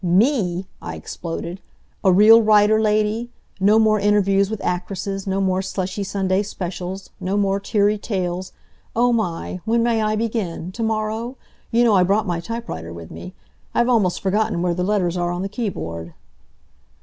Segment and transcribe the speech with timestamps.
[0.03, 1.61] "Me!" I exploded
[2.03, 3.29] "A real writer lady!
[3.59, 5.27] No more interviews with actresses!
[5.27, 7.11] No more slushy Sunday specials!
[7.19, 8.51] No more teary tales!
[8.95, 9.59] Oh, my!
[9.63, 10.71] When may I begin?
[10.71, 11.37] To morrow?
[11.69, 13.35] You know I brought my typewriter with me.
[13.75, 16.15] I've almost forgotten where the letters are on the keyboard."